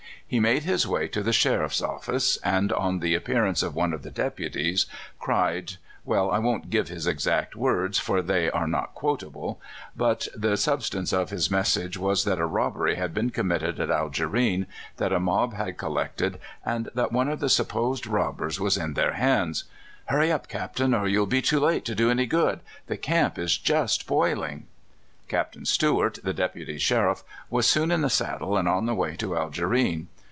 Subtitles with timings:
[0.31, 4.01] He made his way to the sheriff's office, and, on the appearance of one of
[4.01, 4.85] the deputies,
[5.19, 5.73] cried—
[6.05, 9.59] well, I won't give his exact words, for they are not quotable;
[9.93, 14.21] but the substance of his message was that a robbery had been committed at Alge
[14.25, 18.93] rine, that a mob had collected, and that one of the supposed robbers was in
[18.93, 19.65] their hands.''
[20.09, 23.57] Hurr}^ up, Captain, or you'll be too late to do any good— the camp is
[23.57, 24.65] just boiling!"
[25.27, 25.67] Capt.
[25.67, 30.07] Stuart, the deputy sheriff, was soon in the saddle, and on the way to Algerine.